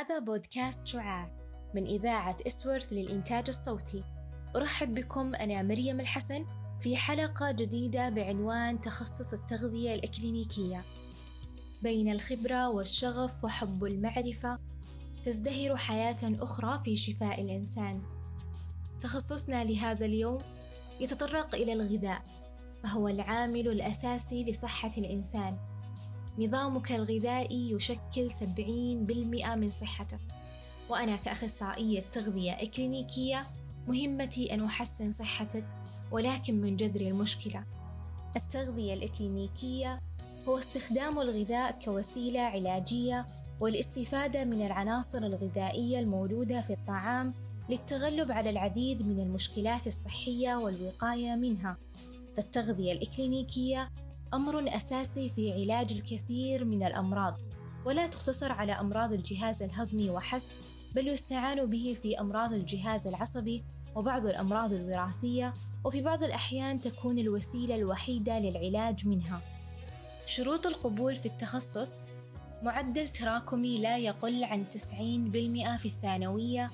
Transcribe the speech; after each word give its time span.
هذا 0.00 0.18
بودكاست 0.18 0.86
شعاع 0.86 1.30
من 1.74 1.86
إذاعة 1.86 2.36
إسورث 2.46 2.92
للإنتاج 2.92 3.44
الصوتي. 3.48 4.04
أرحب 4.56 4.94
بكم 4.94 5.34
أنا 5.34 5.62
مريم 5.62 6.00
الحسن 6.00 6.46
في 6.80 6.96
حلقة 6.96 7.50
جديدة 7.50 8.08
بعنوان 8.08 8.80
تخصص 8.80 9.32
التغذية 9.32 9.94
الإكلينيكية. 9.94 10.82
بين 11.82 12.12
الخبرة 12.12 12.68
والشغف 12.68 13.44
وحب 13.44 13.84
المعرفة 13.84 14.58
تزدهر 15.26 15.76
حياة 15.76 16.18
أخرى 16.22 16.80
في 16.84 16.96
شفاء 16.96 17.40
الإنسان. 17.40 18.02
تخصصنا 19.00 19.64
لهذا 19.64 20.06
اليوم 20.06 20.38
يتطرق 21.00 21.54
إلى 21.54 21.72
الغذاء 21.72 22.22
فهو 22.82 23.08
العامل 23.08 23.68
الأساسي 23.68 24.44
لصحة 24.44 24.92
الإنسان. 24.98 25.56
نظامك 26.38 26.92
الغذائي 26.92 27.70
يشكل 27.70 28.30
70% 28.30 29.54
من 29.54 29.70
صحتك. 29.70 30.20
وأنا 30.88 31.16
كأخصائية 31.16 32.00
تغذية 32.12 32.52
إكلينيكية 32.52 33.42
مهمتي 33.86 34.54
أن 34.54 34.64
أحسن 34.64 35.10
صحتك 35.10 35.64
ولكن 36.10 36.60
من 36.60 36.76
جذر 36.76 37.00
المشكلة. 37.00 37.64
التغذية 38.36 38.94
الإكلينيكية 38.94 40.00
هو 40.48 40.58
استخدام 40.58 41.20
الغذاء 41.20 41.78
كوسيلة 41.84 42.40
علاجية 42.40 43.26
والاستفادة 43.60 44.44
من 44.44 44.66
العناصر 44.66 45.18
الغذائية 45.18 46.00
الموجودة 46.00 46.60
في 46.60 46.72
الطعام 46.72 47.34
للتغلب 47.68 48.32
على 48.32 48.50
العديد 48.50 49.06
من 49.06 49.20
المشكلات 49.20 49.86
الصحية 49.86 50.54
والوقاية 50.54 51.34
منها. 51.34 51.76
فالتغذية 52.36 52.92
الإكلينيكية 52.92 53.90
أمر 54.34 54.76
أساسي 54.76 55.30
في 55.30 55.52
علاج 55.52 55.92
الكثير 55.92 56.64
من 56.64 56.82
الأمراض 56.82 57.38
ولا 57.84 58.06
تقتصر 58.06 58.52
على 58.52 58.72
أمراض 58.72 59.12
الجهاز 59.12 59.62
الهضمي 59.62 60.10
وحسب 60.10 60.54
بل 60.94 61.08
يستعان 61.08 61.66
به 61.66 61.96
في 62.02 62.20
أمراض 62.20 62.52
الجهاز 62.52 63.06
العصبي 63.06 63.64
وبعض 63.94 64.26
الأمراض 64.26 64.72
الوراثية 64.72 65.52
وفي 65.84 66.02
بعض 66.02 66.22
الأحيان 66.22 66.80
تكون 66.80 67.18
الوسيلة 67.18 67.74
الوحيدة 67.74 68.38
للعلاج 68.38 69.08
منها. 69.08 69.40
شروط 70.26 70.66
القبول 70.66 71.16
في 71.16 71.26
التخصص 71.26 72.06
معدل 72.62 73.08
تراكمي 73.08 73.76
لا 73.76 73.98
يقل 73.98 74.44
عن 74.44 74.64
90% 74.64 74.76
في 75.78 75.86
الثانوية 75.86 76.70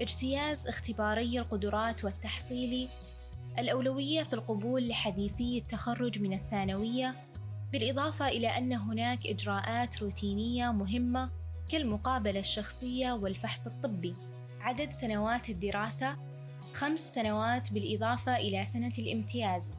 اجتياز 0.00 0.66
اختباري 0.66 1.38
القدرات 1.38 2.04
والتحصيلي 2.04 2.88
الأولوية 3.58 4.22
في 4.22 4.32
القبول 4.32 4.88
لحديثي 4.88 5.58
التخرج 5.58 6.22
من 6.22 6.32
الثانوية 6.32 7.14
بالإضافة 7.72 8.28
إلى 8.28 8.48
أن 8.48 8.72
هناك 8.72 9.26
إجراءات 9.26 10.02
روتينية 10.02 10.72
مهمة 10.72 11.30
كالمقابلة 11.68 12.40
الشخصية 12.40 13.12
والفحص 13.12 13.66
الطبي. 13.66 14.14
عدد 14.60 14.92
سنوات 14.92 15.50
الدراسة 15.50 16.16
خمس 16.74 17.14
سنوات 17.14 17.72
بالإضافة 17.72 18.36
إلى 18.36 18.64
سنة 18.66 18.92
الامتياز. 18.98 19.74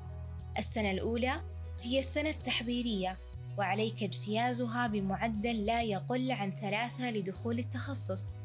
السنة 0.58 0.92
الأولى 0.92 1.42
هي 1.82 2.00
السنة 2.00 2.30
التحضيرية 2.30 3.18
وعليك 3.58 4.04
اجتيازها 4.04 4.88
بمعدل 4.88 5.66
لا 5.66 5.82
يقل 5.82 6.32
عن 6.32 6.52
ثلاثة 6.52 7.12
لدخول 7.12 7.60
التخصص. 7.60 8.38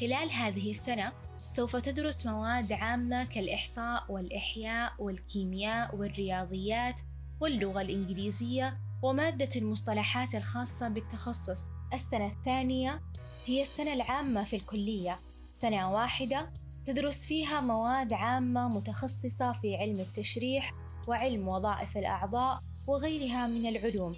خلال 0.00 0.30
هذه 0.30 0.70
السنة 0.70 1.12
سوف 1.50 1.76
تدرس 1.76 2.26
مواد 2.26 2.72
عامة 2.72 3.24
كالإحصاء 3.24 4.12
والإحياء 4.12 4.92
والكيمياء 4.98 5.96
والرياضيات 5.96 7.00
واللغة 7.40 7.80
الإنجليزية 7.80 8.78
ومادة 9.02 9.48
المصطلحات 9.56 10.34
الخاصة 10.34 10.88
بالتخصص. 10.88 11.68
السنة 11.94 12.26
الثانية 12.26 13.00
هي 13.46 13.62
السنة 13.62 13.92
العامة 13.92 14.44
في 14.44 14.56
الكلية، 14.56 15.18
سنة 15.52 15.92
واحدة 15.92 16.52
تدرس 16.84 17.26
فيها 17.26 17.60
مواد 17.60 18.12
عامة 18.12 18.68
متخصصة 18.68 19.52
في 19.52 19.76
علم 19.76 20.00
التشريح 20.00 20.72
وعلم 21.08 21.48
وظائف 21.48 21.96
الأعضاء 21.96 22.60
وغيرها 22.86 23.46
من 23.46 23.66
العلوم. 23.66 24.14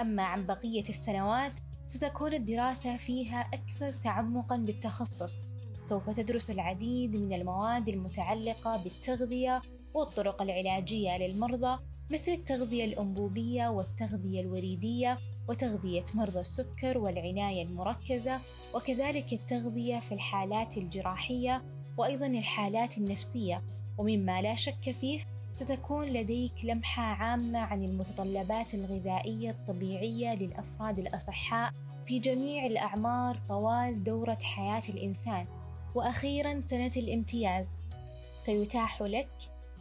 أما 0.00 0.22
عن 0.22 0.46
بقية 0.46 0.88
السنوات 0.88 1.52
ستكون 1.86 2.32
الدراسة 2.34 2.96
فيها 2.96 3.40
أكثر 3.40 3.92
تعمقًا 3.92 4.56
بالتخصص، 4.56 5.48
سوف 5.86 6.10
تدرس 6.10 6.50
العديد 6.50 7.16
من 7.16 7.32
المواد 7.32 7.88
المتعلقة 7.88 8.76
بالتغذية 8.76 9.60
والطرق 9.94 10.42
العلاجية 10.42 11.18
للمرضى 11.18 11.82
مثل 12.10 12.32
التغذية 12.32 12.84
الأنبوبية 12.84 13.68
والتغذية 13.68 14.40
الوريدية 14.40 15.18
وتغذية 15.48 16.04
مرضى 16.14 16.40
السكر 16.40 16.98
والعناية 16.98 17.62
المركزة 17.62 18.40
وكذلك 18.74 19.32
التغذية 19.32 19.98
في 19.98 20.12
الحالات 20.12 20.76
الجراحية 20.76 21.62
وأيضا 21.98 22.26
الحالات 22.26 22.98
النفسية. 22.98 23.62
ومما 23.98 24.42
لا 24.42 24.54
شك 24.54 24.90
فيه 25.00 25.20
ستكون 25.52 26.06
لديك 26.06 26.64
لمحة 26.64 27.02
عامة 27.02 27.58
عن 27.58 27.84
المتطلبات 27.84 28.74
الغذائية 28.74 29.50
الطبيعية 29.50 30.34
للأفراد 30.34 30.98
الأصحاء 30.98 31.72
في 32.06 32.18
جميع 32.18 32.66
الأعمار 32.66 33.36
طوال 33.48 34.04
دورة 34.04 34.38
حياة 34.42 34.82
الإنسان. 34.88 35.46
وأخيرا 35.96 36.60
سنة 36.60 36.90
الامتياز. 36.96 37.70
سيتاح 38.38 39.02
لك 39.02 39.28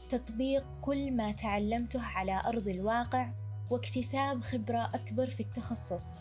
تطبيق 0.09 0.65
كل 0.81 1.11
ما 1.11 1.31
تعلمته 1.31 2.03
على 2.03 2.41
أرض 2.47 2.67
الواقع 2.67 3.29
واكتساب 3.71 4.41
خبرة 4.41 4.91
أكبر 4.93 5.29
في 5.29 5.39
التخصص. 5.39 6.17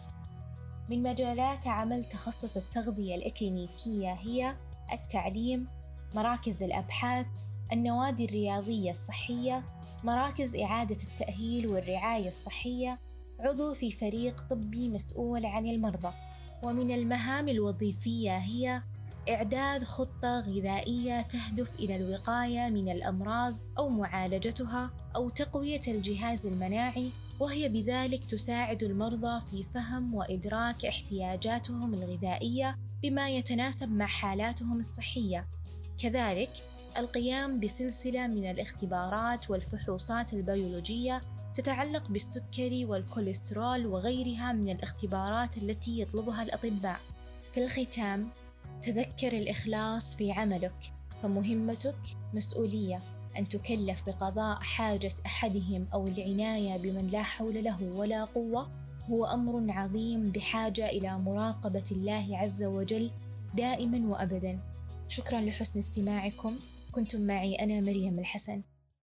من 0.91 1.03
مجالات 1.03 1.67
عمل 1.67 2.05
تخصص 2.05 2.57
التغذية 2.57 3.15
الإكلينيكية 3.15 4.13
هي 4.13 4.57
التعليم، 4.93 5.67
مراكز 6.15 6.63
الأبحاث، 6.63 7.27
النوادي 7.73 8.25
الرياضية 8.25 8.91
الصحية، 8.91 9.65
مراكز 10.05 10.57
إعادة 10.57 11.03
التأهيل 11.03 11.67
والرعاية 11.67 12.29
الصحية، 12.29 12.99
عضو 13.41 13.75
في 13.75 13.93
فريق 13.93 14.41
طبي 14.51 14.89
مسؤول 14.89 15.47
عن 15.47 15.67
المرضى، 15.67 16.13
ومن 16.63 16.91
المهام 16.91 17.49
الوظيفية 17.49 18.39
هي 18.39 18.83
إعداد 19.29 19.85
خطة 19.85 20.41
غذائية 20.41 21.23
تهدف 21.23 21.75
إلى 21.75 21.97
الوقاية 21.97 22.71
من 22.71 22.89
الأمراض 22.89 23.55
أو 23.79 23.89
معالجتها 23.89 24.91
أو 25.17 25.29
تقوية 25.29 25.81
الجهاز 25.89 26.47
المناعي 26.47 27.11
وهي 27.41 27.69
بذلك 27.69 28.25
تساعد 28.25 28.83
المرضى 28.83 29.43
في 29.51 29.65
فهم 29.75 30.15
وإدراك 30.15 30.87
احتياجاتهم 30.87 31.95
الغذائية 31.95 32.79
بما 33.03 33.31
يتناسب 33.31 33.89
مع 33.89 34.07
حالاتهم 34.07 34.81
الصحية. 34.81 35.47
كذلك 35.99 36.51
القيام 36.99 37.61
بسلسلة 37.61 38.27
من 38.27 38.51
الاختبارات 38.51 39.51
والفحوصات 39.51 40.33
البيولوجية 40.33 41.23
تتعلق 41.55 42.09
بالسكري 42.09 42.85
والكوليسترول 42.85 43.87
وغيرها 43.87 44.53
من 44.53 44.71
الاختبارات 44.71 45.57
التي 45.57 46.01
يطلبها 46.01 46.43
الأطباء. 46.43 47.01
في 47.53 47.65
الختام 47.65 48.29
تذكر 48.87 49.33
الإخلاص 49.33 50.17
في 50.17 50.33
عملك 50.33 50.93
فمهمتك 51.23 51.97
مسؤولية 52.35 52.99
أن 53.39 53.49
تكلف 53.49 54.07
بقضاء 54.07 54.57
حاجة 54.61 55.13
أحدهم 55.27 55.87
أو 55.95 56.07
العناية 56.07 56.77
بمن 56.77 57.07
لا 57.07 57.23
حول 57.23 57.65
له 57.65 57.83
ولا 57.83 58.25
قوة 58.25 58.69
هو 59.11 59.25
أمر 59.25 59.73
عظيم 59.73 60.31
بحاجة 60.31 60.89
إلى 60.89 61.19
مراقبة 61.19 61.85
الله 61.93 62.39
عز 62.39 62.63
وجل 62.65 63.11
دائما 63.55 64.09
وأبدا. 64.09 64.59
شكرا 65.09 65.41
لحسن 65.41 65.79
استماعكم. 65.79 66.57
كنتم 66.93 67.21
معي 67.27 67.55
أنا 67.55 67.81
مريم 67.81 68.19
الحسن. 68.19 68.63